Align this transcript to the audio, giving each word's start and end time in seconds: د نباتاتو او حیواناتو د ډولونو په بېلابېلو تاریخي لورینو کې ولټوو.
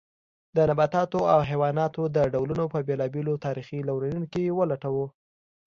د 0.55 0.57
نباتاتو 0.69 1.19
او 1.33 1.39
حیواناتو 1.49 2.01
د 2.15 2.17
ډولونو 2.33 2.65
په 2.73 2.79
بېلابېلو 2.87 3.41
تاریخي 3.45 3.79
لورینو 3.87 4.23
کې 4.33 4.55
ولټوو. 4.57 5.05